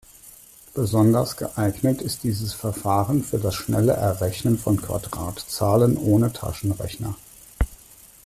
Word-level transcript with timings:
Besonders 0.73 1.37
geeignet 1.37 2.01
ist 2.01 2.23
dieses 2.23 2.55
Verfahren 2.55 3.21
für 3.23 3.37
das 3.37 3.53
schnelle 3.53 3.93
Errechnen 3.93 4.57
von 4.57 4.81
Quadratzahlen 4.81 5.95
ohne 5.95 6.33
Taschenrechner. 6.33 7.15